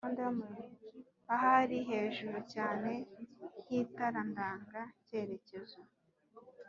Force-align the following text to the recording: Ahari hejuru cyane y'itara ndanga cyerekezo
Ahari 1.33 1.77
hejuru 1.89 2.37
cyane 2.53 2.91
y'itara 3.67 4.21
ndanga 4.31 4.81
cyerekezo 5.05 5.79